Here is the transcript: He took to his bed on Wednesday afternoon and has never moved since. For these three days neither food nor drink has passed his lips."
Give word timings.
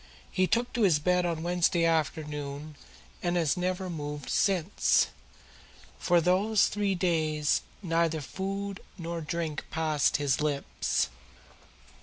He 0.31 0.47
took 0.47 0.73
to 0.73 0.81
his 0.81 0.97
bed 0.97 1.27
on 1.27 1.43
Wednesday 1.43 1.85
afternoon 1.85 2.75
and 3.21 3.37
has 3.37 3.55
never 3.55 3.87
moved 3.87 4.31
since. 4.31 5.09
For 5.99 6.19
these 6.19 6.65
three 6.65 6.95
days 6.95 7.61
neither 7.83 8.19
food 8.19 8.79
nor 8.97 9.21
drink 9.21 9.59
has 9.59 9.69
passed 9.71 10.17
his 10.17 10.41
lips." 10.41 11.09